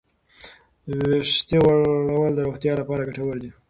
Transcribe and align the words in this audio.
ویښتې 1.07 1.57
غوړول 1.63 2.31
د 2.35 2.39
روغتیا 2.47 2.73
لپاره 2.81 3.07
ګټور 3.09 3.35
دي. 3.43 3.49